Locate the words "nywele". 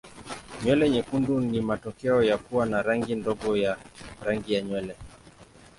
0.59-0.89, 4.61-4.95